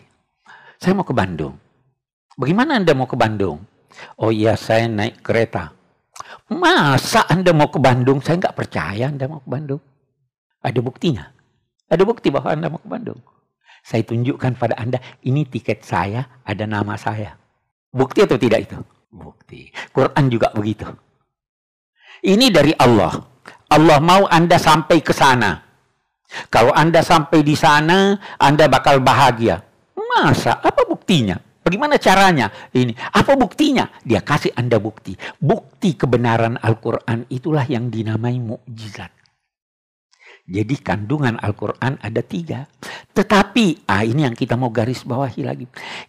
Saya 0.80 0.96
mau 0.96 1.04
ke 1.04 1.14
Bandung. 1.14 1.54
Bagaimana 2.38 2.80
Anda 2.80 2.96
mau 2.96 3.10
ke 3.10 3.14
Bandung? 3.14 3.60
Oh 4.18 4.32
iya 4.32 4.56
saya 4.56 4.88
naik 4.88 5.20
kereta. 5.20 5.70
Masa 6.48 7.28
Anda 7.28 7.52
mau 7.52 7.68
ke 7.68 7.76
Bandung? 7.76 8.24
Saya 8.24 8.40
nggak 8.40 8.56
percaya 8.56 9.12
Anda 9.12 9.28
mau 9.28 9.44
ke 9.44 9.50
Bandung. 9.52 9.82
Ada 10.62 10.78
buktinya. 10.78 11.26
Ada 11.90 12.02
bukti 12.06 12.30
bahwa 12.30 12.48
Anda 12.54 12.70
mau 12.70 12.78
ke 12.78 12.88
Bandung. 12.88 13.20
Saya 13.82 14.06
tunjukkan 14.06 14.54
pada 14.56 14.78
Anda, 14.78 15.02
ini 15.26 15.42
tiket 15.42 15.82
saya, 15.82 16.40
ada 16.46 16.64
nama 16.70 16.94
saya. 16.94 17.34
Bukti 17.90 18.22
atau 18.22 18.38
tidak 18.38 18.70
itu? 18.70 18.78
Bukti. 19.10 19.68
Quran 19.90 20.24
juga 20.30 20.54
begitu. 20.54 20.86
Ini 22.22 22.48
dari 22.48 22.72
Allah. 22.78 23.12
Allah 23.68 23.98
mau 23.98 24.30
Anda 24.30 24.56
sampai 24.56 25.02
ke 25.02 25.10
sana. 25.10 25.58
Kalau 26.48 26.72
Anda 26.72 27.02
sampai 27.04 27.42
di 27.44 27.58
sana, 27.58 28.16
Anda 28.38 28.70
bakal 28.70 29.02
bahagia. 29.02 29.60
Masa? 29.98 30.62
Apa 30.62 30.86
buktinya? 30.88 31.36
Bagaimana 31.62 31.98
caranya? 31.98 32.50
Ini. 32.72 32.94
Apa 33.12 33.36
buktinya? 33.36 33.90
Dia 34.02 34.22
kasih 34.22 34.54
Anda 34.56 34.78
bukti. 34.78 35.18
Bukti 35.38 35.98
kebenaran 35.98 36.56
Al-Quran 36.58 37.26
itulah 37.28 37.66
yang 37.68 37.90
dinamai 37.92 38.38
mukjizat. 38.42 39.21
Jadi 40.42 40.74
kandungan 40.82 41.38
Al-Quran 41.38 42.02
ada 42.02 42.18
tiga. 42.20 42.66
Tetapi, 43.14 43.86
ah 43.86 44.02
ini 44.02 44.26
yang 44.26 44.34
kita 44.34 44.58
mau 44.58 44.74
garis 44.74 45.06
bawahi 45.06 45.42
lagi. 45.46 45.66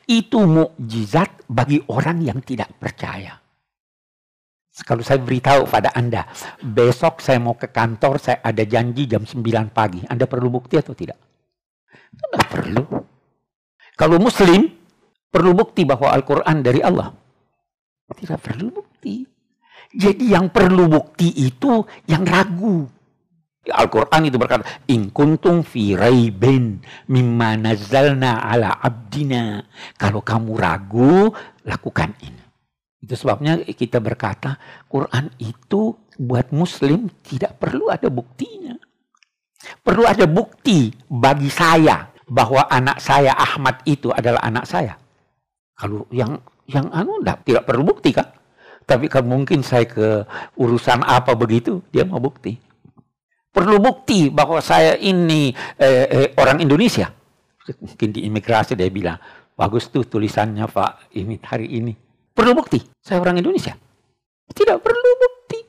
Itu 0.09 0.49
mukjizat 0.49 1.45
bagi 1.45 1.77
orang 1.85 2.25
yang 2.25 2.41
tidak 2.41 2.73
percaya. 2.81 3.37
Kalau 4.73 5.05
saya 5.05 5.21
beritahu 5.21 5.69
pada 5.69 5.93
Anda, 5.93 6.25
besok 6.65 7.21
saya 7.21 7.37
mau 7.37 7.53
ke 7.53 7.69
kantor, 7.69 8.17
saya 8.17 8.41
ada 8.41 8.65
janji 8.65 9.05
jam 9.05 9.21
9 9.21 9.69
pagi. 9.69 10.01
Anda 10.09 10.25
perlu 10.25 10.49
bukti 10.49 10.81
atau 10.81 10.97
tidak? 10.97 11.21
Tidak 12.09 12.47
perlu. 12.49 12.83
Kalau 13.93 14.17
muslim, 14.17 14.65
perlu 15.29 15.53
bukti 15.53 15.85
bahwa 15.85 16.09
Al-Quran 16.09 16.65
dari 16.65 16.81
Allah. 16.81 17.13
Tidak 18.09 18.41
perlu 18.41 18.73
bukti. 18.73 19.21
Jadi 19.93 20.33
yang 20.33 20.49
perlu 20.49 20.89
bukti 20.89 21.29
itu 21.45 21.85
yang 22.09 22.25
ragu. 22.25 22.89
Al-Quran 23.63 24.27
itu 24.27 24.35
berkata, 24.35 24.67
In 24.91 25.07
kuntum 25.15 25.63
fi 25.63 25.95
raibin 25.95 26.83
mimma 27.07 27.55
nazzalna 27.55 28.43
ala 28.43 28.75
abdina. 28.75 29.63
Kalau 29.95 30.19
kamu 30.19 30.51
ragu, 30.59 31.31
lakukan 31.63 32.11
ini. 32.19 32.43
Itu 32.99 33.15
sebabnya 33.15 33.63
kita 33.63 34.03
berkata, 34.03 34.59
Quran 34.91 35.31
itu 35.39 35.95
buat 36.19 36.51
muslim 36.51 37.07
tidak 37.23 37.55
perlu 37.55 37.87
ada 37.87 38.11
buktinya. 38.11 38.75
Perlu 39.79 40.03
ada 40.03 40.27
bukti 40.27 40.91
bagi 41.07 41.47
saya 41.47 42.11
bahwa 42.27 42.67
anak 42.67 42.99
saya 42.99 43.31
Ahmad 43.31 43.79
itu 43.87 44.11
adalah 44.11 44.43
anak 44.43 44.67
saya. 44.67 44.99
Kalau 45.75 46.03
yang 46.11 46.35
yang 46.67 46.87
anu 46.91 47.19
enggak, 47.23 47.47
tidak 47.47 47.63
perlu 47.63 47.83
bukti 47.87 48.11
kan? 48.11 48.27
Tapi 48.83 49.07
kalau 49.07 49.39
mungkin 49.39 49.63
saya 49.63 49.87
ke 49.87 50.27
urusan 50.59 51.03
apa 51.07 51.31
begitu, 51.35 51.79
dia 51.95 52.03
mau 52.03 52.19
bukti 52.19 52.59
perlu 53.53 53.77
bukti 53.77 54.33
bahwa 54.33 54.57
saya 54.59 54.97
ini 54.97 55.53
eh, 55.77 56.05
eh, 56.09 56.27
orang 56.41 56.57
Indonesia. 56.65 57.13
Mungkin 57.63 58.09
di 58.11 58.25
imigrasi 58.27 58.75
dia 58.75 58.89
bilang, 58.89 59.15
bagus 59.53 59.87
tuh 59.93 60.03
tulisannya 60.03 60.65
Pak 60.65 61.15
ini 61.15 61.37
hari 61.45 61.69
ini. 61.79 61.93
Perlu 62.33 62.57
bukti, 62.57 62.81
saya 62.97 63.21
orang 63.21 63.37
Indonesia. 63.37 63.77
Tidak 64.49 64.77
perlu 64.81 65.09
bukti. 65.21 65.59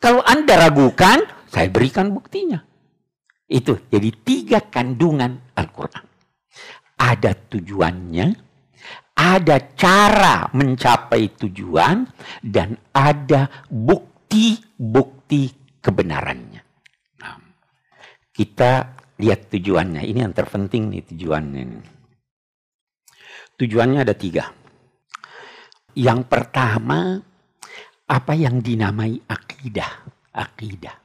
Kalau 0.00 0.24
Anda 0.24 0.56
ragukan, 0.56 1.44
saya 1.46 1.68
berikan 1.68 2.10
buktinya. 2.10 2.58
Itu 3.46 3.84
jadi 3.92 4.08
tiga 4.24 4.64
kandungan 4.64 5.52
Al-Quran. 5.54 6.06
Ada 6.96 7.36
tujuannya, 7.36 8.26
ada 9.12 9.56
cara 9.76 10.48
mencapai 10.56 11.36
tujuan, 11.36 12.08
dan 12.40 12.80
ada 12.96 13.68
bukti-bukti 13.68 15.52
kebenarannya. 15.84 16.69
Kita 18.40 18.96
lihat 19.20 19.52
tujuannya. 19.52 20.00
Ini 20.00 20.24
yang 20.24 20.32
terpenting 20.32 20.88
nih 20.88 21.04
tujuannya. 21.12 21.64
Tujuannya 23.60 24.00
ada 24.00 24.16
tiga. 24.16 24.48
Yang 25.92 26.20
pertama, 26.24 27.20
apa 28.08 28.32
yang 28.32 28.64
dinamai 28.64 29.20
akidah. 29.28 30.08
Akidah. 30.32 30.96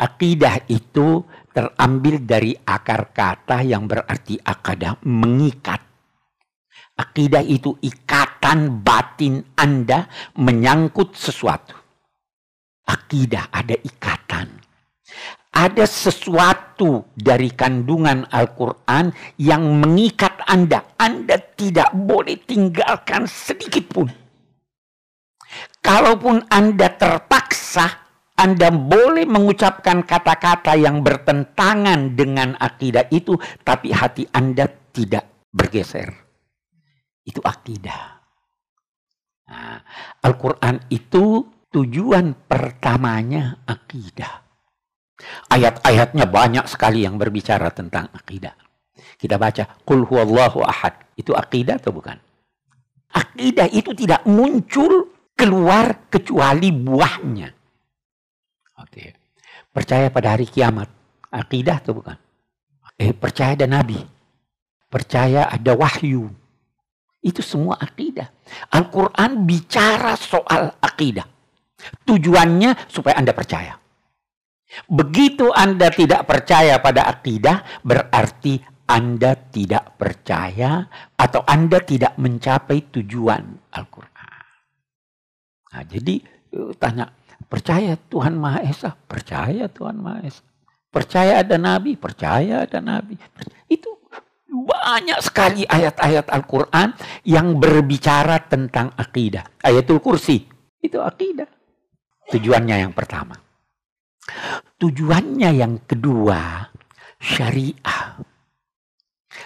Akidah 0.00 0.64
itu 0.72 1.20
terambil 1.52 2.24
dari 2.24 2.56
akar 2.56 3.12
kata 3.12 3.60
yang 3.60 3.84
berarti 3.84 4.40
akadah 4.40 5.04
mengikat. 5.04 5.84
Akidah 6.96 7.44
itu 7.44 7.76
ikatan 7.84 8.80
batin 8.80 9.44
Anda 9.52 10.08
menyangkut 10.40 11.12
sesuatu. 11.12 11.76
Akidah 12.88 13.52
ada 13.52 13.76
ikatan. 13.76 14.55
Ada 15.56 15.88
sesuatu 15.88 17.08
dari 17.16 17.48
kandungan 17.48 18.28
Al-Quran 18.28 19.08
yang 19.40 19.80
mengikat 19.80 20.44
Anda. 20.44 20.84
Anda 21.00 21.40
tidak 21.56 21.96
boleh 21.96 22.36
tinggalkan 22.44 23.24
sedikit 23.24 23.88
pun. 23.88 24.08
Kalaupun 25.80 26.44
Anda 26.52 26.92
terpaksa 26.92 28.06
anda 28.36 28.68
boleh 28.68 29.24
mengucapkan 29.24 30.04
kata-kata 30.04 30.76
yang 30.76 31.00
bertentangan 31.00 32.12
dengan 32.12 32.52
akidah 32.60 33.08
itu, 33.08 33.32
tapi 33.64 33.96
hati 33.96 34.28
Anda 34.28 34.68
tidak 34.92 35.48
bergeser. 35.48 36.12
Itu 37.24 37.40
akidah. 37.40 38.20
Nah, 39.48 39.80
Al-Quran 40.20 40.84
itu 40.92 41.48
tujuan 41.72 42.36
pertamanya 42.44 43.64
akidah. 43.64 44.45
Ayat-ayatnya 45.48 46.28
banyak 46.28 46.66
sekali 46.68 47.08
yang 47.08 47.16
berbicara 47.16 47.72
tentang 47.72 48.12
akidah. 48.12 48.52
Kita 49.16 49.40
baca, 49.40 49.64
Qul 49.84 50.04
huwallahu 50.04 50.60
ahad. 50.60 50.92
Itu 51.16 51.32
akidah 51.32 51.80
atau 51.80 51.96
bukan? 51.96 52.20
Akidah 53.16 53.72
itu 53.72 53.96
tidak 53.96 54.28
muncul 54.28 55.16
keluar 55.32 56.12
kecuali 56.12 56.68
buahnya. 56.68 57.48
Oke. 58.84 59.16
Percaya 59.72 60.12
pada 60.12 60.36
hari 60.36 60.44
kiamat. 60.44 60.88
Akidah 61.32 61.80
atau 61.80 61.96
bukan? 61.96 62.16
Eh, 62.96 63.12
percaya 63.16 63.56
ada 63.56 63.68
nabi. 63.68 64.00
Percaya 64.88 65.48
ada 65.48 65.72
wahyu. 65.76 66.28
Itu 67.24 67.40
semua 67.40 67.80
akidah. 67.80 68.28
Al-Quran 68.72 69.44
bicara 69.48 70.16
soal 70.16 70.76
akidah. 70.80 71.24
Tujuannya 72.04 72.88
supaya 72.88 73.20
Anda 73.20 73.36
percaya. 73.36 73.76
Begitu 74.84 75.48
Anda 75.48 75.88
tidak 75.88 76.28
percaya 76.28 76.76
pada 76.84 77.08
akidah, 77.08 77.64
berarti 77.80 78.60
Anda 78.84 79.32
tidak 79.48 79.96
percaya 79.96 80.84
atau 81.16 81.40
Anda 81.48 81.80
tidak 81.80 82.20
mencapai 82.20 82.92
tujuan 82.92 83.72
Al-Quran. 83.72 84.44
Nah, 85.72 85.82
jadi 85.88 86.14
eh, 86.52 86.72
tanya, 86.76 87.08
Percaya 87.46 87.94
Tuhan 87.94 88.34
Maha 88.34 88.66
Esa, 88.66 88.90
percaya 88.96 89.70
Tuhan 89.70 90.02
Maha 90.02 90.26
Esa. 90.26 90.42
Percaya 90.90 91.44
ada 91.44 91.60
nabi, 91.60 91.94
percaya 91.94 92.66
ada 92.66 92.80
nabi. 92.82 93.14
Itu 93.70 94.00
banyak 94.50 95.20
sekali 95.22 95.62
ayat-ayat 95.62 96.26
Al-Quran 96.32 96.96
yang 97.28 97.60
berbicara 97.60 98.48
tentang 98.48 98.90
akidah. 98.98 99.46
Ayatul 99.62 100.02
kursi, 100.02 100.42
itu 100.82 100.98
akidah. 100.98 101.46
Tujuannya 102.32 102.82
yang 102.82 102.94
pertama. 102.96 103.38
Tujuannya 104.76 105.50
yang 105.56 105.80
kedua, 105.86 106.68
syariah. 107.22 108.20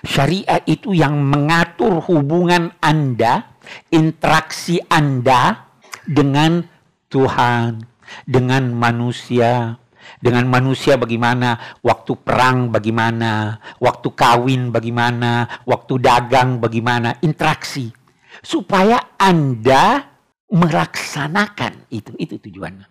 Syariah 0.01 0.61
itu 0.65 0.97
yang 0.97 1.21
mengatur 1.21 2.01
hubungan 2.09 2.73
Anda, 2.81 3.61
interaksi 3.93 4.81
Anda 4.89 5.69
dengan 6.09 6.65
Tuhan, 7.13 7.85
dengan 8.25 8.73
manusia. 8.73 9.77
Dengan 10.21 10.51
manusia 10.51 10.99
bagaimana, 10.99 11.79
waktu 11.87 12.19
perang 12.19 12.75
bagaimana, 12.75 13.63
waktu 13.79 14.11
kawin 14.11 14.75
bagaimana, 14.75 15.63
waktu 15.63 16.03
dagang 16.03 16.59
bagaimana, 16.59 17.21
interaksi. 17.23 17.95
Supaya 18.43 19.15
Anda 19.21 20.11
melaksanakan 20.51 21.87
itu, 21.95 22.11
itu 22.19 22.43
tujuannya. 22.43 22.91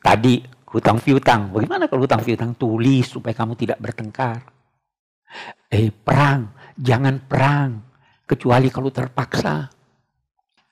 Tadi 0.00 0.55
hutang 0.76 1.00
piutang, 1.00 1.48
bagaimana 1.48 1.88
kalau 1.88 2.04
hutang 2.04 2.20
piutang 2.20 2.52
tulis 2.52 3.08
supaya 3.08 3.32
kamu 3.32 3.56
tidak 3.56 3.80
bertengkar. 3.80 4.44
Eh 5.72 5.88
perang, 5.88 6.52
jangan 6.76 7.16
perang 7.24 7.80
kecuali 8.28 8.68
kalau 8.68 8.92
terpaksa. 8.92 9.72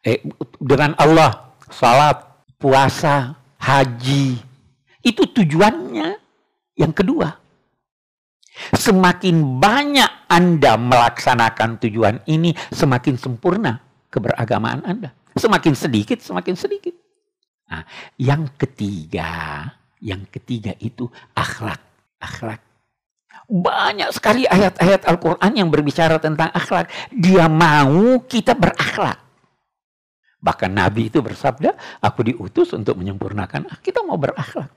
Eh 0.04 0.20
dengan 0.60 0.92
Allah, 1.00 1.56
salat, 1.72 2.20
puasa, 2.60 3.32
haji. 3.56 4.36
Itu 5.00 5.24
tujuannya 5.32 6.20
yang 6.76 6.92
kedua. 6.92 7.32
Semakin 8.76 9.58
banyak 9.58 10.30
Anda 10.30 10.78
melaksanakan 10.78 11.80
tujuan 11.82 12.22
ini, 12.30 12.54
semakin 12.70 13.18
sempurna 13.18 13.82
keberagamaan 14.12 14.84
Anda. 14.86 15.10
Semakin 15.34 15.74
sedikit, 15.74 16.22
semakin 16.22 16.54
sedikit. 16.54 16.94
Nah, 17.66 17.82
yang 18.14 18.46
ketiga, 18.54 19.66
yang 20.04 20.28
ketiga 20.28 20.76
itu 20.84 21.08
akhlak. 21.32 21.80
Akhlak. 22.20 22.60
Banyak 23.48 24.12
sekali 24.12 24.44
ayat-ayat 24.44 25.08
Al-Quran 25.08 25.52
yang 25.56 25.68
berbicara 25.72 26.20
tentang 26.20 26.52
akhlak. 26.52 26.92
Dia 27.08 27.48
mau 27.48 28.20
kita 28.24 28.52
berakhlak. 28.52 29.24
Bahkan 30.44 30.70
Nabi 30.76 31.08
itu 31.08 31.24
bersabda, 31.24 31.72
aku 32.04 32.20
diutus 32.28 32.76
untuk 32.76 33.00
menyempurnakan. 33.00 33.64
Kita 33.80 34.04
mau 34.04 34.20
berakhlak. 34.20 34.68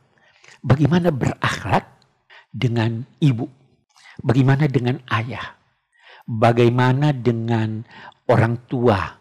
Bagaimana 0.63 1.11
berakhlak 1.11 1.83
dengan 2.47 3.03
ibu? 3.19 3.51
Bagaimana 4.23 4.65
dengan 4.71 5.03
ayah? 5.11 5.59
Bagaimana 6.23 7.11
dengan 7.11 7.83
orang 8.31 8.63
tua? 8.67 9.15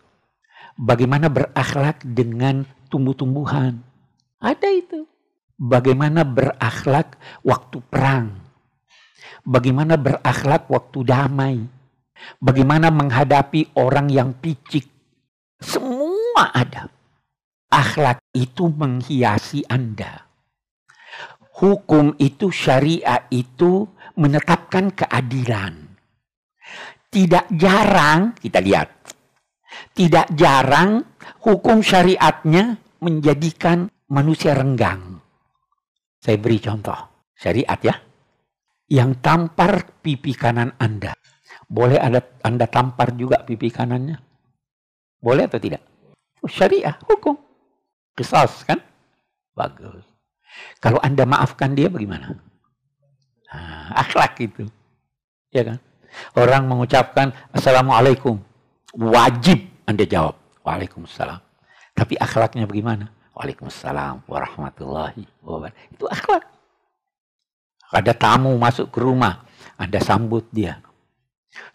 Bagaimana 0.79 1.27
berakhlak 1.27 2.03
dengan 2.03 2.63
tumbuh-tumbuhan? 2.91 3.83
Ada 4.39 4.69
itu. 4.71 5.07
Bagaimana 5.57 6.21
berakhlak 6.21 7.17
waktu 7.41 7.81
perang? 7.89 8.45
Bagaimana 9.41 9.97
berakhlak 9.97 10.69
waktu 10.69 10.99
damai? 11.01 11.57
Bagaimana 12.37 12.93
menghadapi 12.93 13.73
orang 13.81 14.13
yang 14.13 14.37
picik? 14.37 14.85
Semua 15.57 16.53
ada. 16.53 16.93
Akhlak 17.73 18.21
itu 18.37 18.69
menghiasi 18.69 19.65
Anda. 19.67 20.29
Hukum 21.57 22.15
itu, 22.21 22.53
syariat 22.53 23.25
itu 23.33 23.89
menetapkan 24.21 24.93
keadilan. 24.93 25.73
Tidak 27.09 27.49
jarang, 27.57 28.37
kita 28.37 28.61
lihat. 28.61 28.93
Tidak 29.97 30.37
jarang 30.37 31.01
hukum 31.49 31.81
syariatnya 31.81 32.77
menjadikan 33.01 33.89
manusia 34.13 34.53
renggang. 34.53 35.26
Saya 36.27 36.43
beri 36.43 36.59
contoh. 36.59 36.99
Syariat 37.39 37.79
ya. 37.79 37.95
Yang 38.91 39.23
tampar 39.23 40.03
pipi 40.03 40.35
kanan 40.35 40.75
Anda. 40.83 41.15
Boleh 41.71 42.03
ada 42.03 42.19
Anda 42.43 42.67
tampar 42.67 43.15
juga 43.15 43.47
pipi 43.47 43.71
kanannya? 43.71 44.19
Boleh 45.23 45.47
atau 45.47 45.63
tidak? 45.63 45.87
syariah, 46.47 46.95
hukum. 47.07 47.35
Kisas 48.15 48.63
kan? 48.63 48.79
Bagus. 49.55 50.03
Kalau 50.79 51.03
Anda 51.03 51.27
maafkan 51.27 51.75
dia 51.75 51.91
bagaimana? 51.91 52.39
Nah, 53.51 53.91
akhlak 53.95 54.39
itu. 54.43 54.67
Ya 55.51 55.63
kan? 55.67 55.79
Orang 56.39 56.71
mengucapkan 56.71 57.35
Assalamualaikum. 57.51 58.39
Wajib 58.95 59.67
Anda 59.91 60.07
jawab. 60.07 60.39
Waalaikumsalam. 60.63 61.43
Tapi 61.95 62.15
akhlaknya 62.19 62.67
bagaimana? 62.67 63.11
Waalaikumsalam 63.37 64.25
warahmatullahi 64.25 65.29
wabarakatuh. 65.45 65.93
Itu 65.93 66.05
akhlak. 66.09 66.45
Ada 67.93 68.13
tamu 68.17 68.57
masuk 68.57 68.89
ke 68.89 68.99
rumah. 69.05 69.45
Anda 69.77 70.01
sambut 70.01 70.49
dia. 70.49 70.81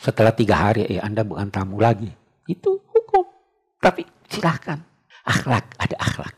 Setelah 0.01 0.33
tiga 0.33 0.57
hari, 0.57 0.89
eh 0.89 0.97
Anda 0.97 1.21
bukan 1.21 1.53
tamu 1.53 1.77
lagi. 1.77 2.09
Itu 2.49 2.81
hukum. 2.89 3.29
Tapi 3.77 4.03
Silahkan. 4.31 4.79
Akhlak, 5.27 5.75
ada 5.75 5.95
akhlak. 5.99 6.33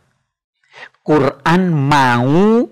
Quran 1.06 1.62
mau 1.70 2.66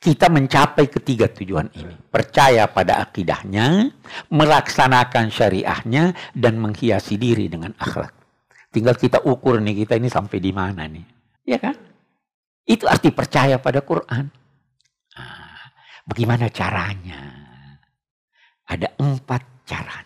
kita 0.00 0.32
mencapai 0.32 0.88
ketiga 0.88 1.28
tujuan 1.28 1.68
ini. 1.76 1.94
Percaya 2.08 2.64
pada 2.66 3.04
akidahnya, 3.04 3.92
melaksanakan 4.32 5.28
syariahnya, 5.28 6.16
dan 6.32 6.56
menghiasi 6.56 7.20
diri 7.20 7.52
dengan 7.52 7.76
akhlak. 7.76 8.16
Tinggal 8.72 8.96
kita 8.96 9.22
ukur 9.22 9.60
nih, 9.60 9.84
kita 9.84 10.00
ini 10.00 10.08
sampai 10.08 10.38
di 10.40 10.50
mana 10.56 10.88
nih. 10.88 11.15
Ya 11.46 11.62
kan? 11.62 11.78
Itu 12.66 12.90
arti 12.90 13.14
percaya 13.14 13.62
pada 13.62 13.78
Quran. 13.86 14.26
Nah, 15.14 15.58
bagaimana 16.02 16.50
caranya? 16.50 17.22
Ada 18.66 18.98
empat 18.98 19.42
cara. 19.62 20.05